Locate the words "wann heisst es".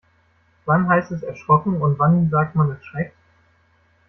0.65-1.21